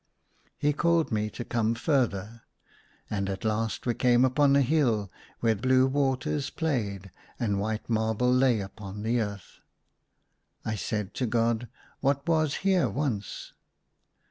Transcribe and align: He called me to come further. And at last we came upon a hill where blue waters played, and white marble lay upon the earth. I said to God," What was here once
He 0.57 0.73
called 0.73 1.11
me 1.11 1.29
to 1.29 1.45
come 1.45 1.75
further. 1.75 2.41
And 3.07 3.29
at 3.29 3.45
last 3.45 3.85
we 3.85 3.93
came 3.93 4.25
upon 4.25 4.55
a 4.55 4.63
hill 4.63 5.11
where 5.41 5.53
blue 5.53 5.85
waters 5.85 6.49
played, 6.49 7.11
and 7.39 7.59
white 7.59 7.87
marble 7.87 8.33
lay 8.33 8.61
upon 8.61 9.03
the 9.03 9.19
earth. 9.21 9.59
I 10.65 10.73
said 10.73 11.13
to 11.13 11.27
God," 11.27 11.67
What 12.01 12.27
was 12.27 12.55
here 12.65 12.89
once 12.89 13.53